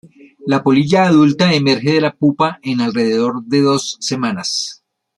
La 0.47 0.63
polilla 0.63 1.05
adulta 1.05 1.53
emerge 1.53 1.91
de 1.91 2.01
la 2.01 2.15
pupa 2.15 2.57
en 2.63 2.81
alrededor 2.81 3.43
de 3.45 3.61
dos 3.61 3.97
semanas. 3.99 4.81